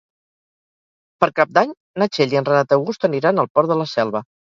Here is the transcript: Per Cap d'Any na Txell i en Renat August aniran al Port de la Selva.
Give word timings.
Per 1.23 1.27
Cap 1.39 1.51
d'Any 1.57 1.73
na 2.03 2.07
Txell 2.13 2.33
i 2.37 2.39
en 2.41 2.47
Renat 2.47 2.73
August 2.79 3.07
aniran 3.09 3.43
al 3.45 3.51
Port 3.59 3.71
de 3.73 3.79
la 3.83 3.87
Selva. 3.93 4.23